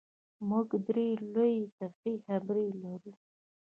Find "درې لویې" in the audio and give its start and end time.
0.87-1.65